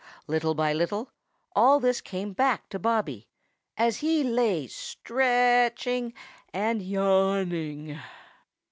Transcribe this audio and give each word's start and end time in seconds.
Little 0.25 0.55
by 0.55 0.73
little, 0.73 1.11
all 1.55 1.79
this 1.79 2.01
came 2.01 2.33
back 2.33 2.69
to 2.69 2.79
Bobby, 2.79 3.27
as 3.77 3.97
he 3.97 4.23
lay 4.23 4.65
stretching 4.65 6.15
and 6.51 6.81
yawning. 6.81 7.99